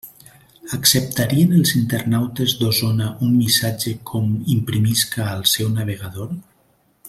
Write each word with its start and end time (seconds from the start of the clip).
Acceptarien 0.77 1.51
els 1.57 1.73
internautes 1.79 2.55
d'Osona 2.61 3.11
un 3.27 3.37
missatge 3.43 3.95
com 4.13 4.33
imprimisca 4.57 5.29
al 5.37 5.45
seu 5.55 5.71
navegador? 5.79 6.35